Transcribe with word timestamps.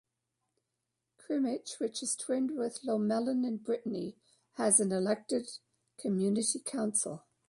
Crymych, 1.19 1.79
which 1.79 2.01
is 2.01 2.15
twinned 2.15 2.57
with 2.57 2.81
Plomelin 2.81 3.45
in 3.45 3.57
Brittany, 3.57 4.17
has 4.53 4.79
an 4.79 4.91
elected 4.91 5.47
community 5.99 6.57
council. 6.57 7.23